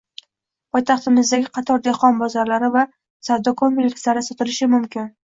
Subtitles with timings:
[0.75, 2.85] Poytaxtimizdagi qator dehqon bozorlari va
[3.27, 5.13] savdo komplekslari sotilishi mumkinng